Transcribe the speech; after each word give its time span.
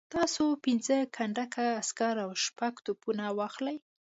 تاسو 0.15 0.43
پنځه 0.65 0.97
کنډکه 1.15 1.65
عسکر 1.81 2.15
او 2.25 2.31
شپږ 2.45 2.73
توپونه 2.85 3.23
واخلئ. 3.37 3.77